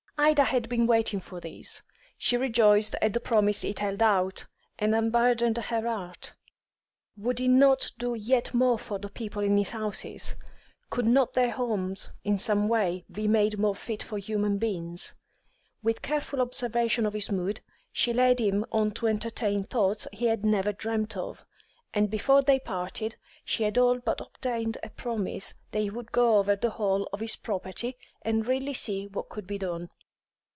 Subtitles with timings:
[0.23, 1.81] Ida had been waiting for this;
[2.15, 4.45] she rejoiced at the promise it held out,
[4.77, 6.35] and unburdened her heart.
[7.17, 10.35] Would he not do yet more for the poor people in his houses?
[10.91, 15.15] Could not their homes in some way be made more fit for human beings?
[15.81, 17.61] With careful observation of his mood,
[17.91, 21.47] she led him on to entertain thoughts he had never dreamt of,
[21.95, 26.37] and before they parted she had all but obtained a promise that he would go
[26.37, 29.89] over the whole of his property and really see what could be done.